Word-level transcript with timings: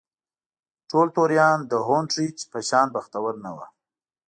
ټول 0.89 1.07
توریان 1.17 1.59
د 1.71 1.73
هونټریج 1.87 2.37
په 2.51 2.59
شان 2.69 2.87
بختور 2.95 3.33
نه 3.45 3.51
وو. 3.55 3.65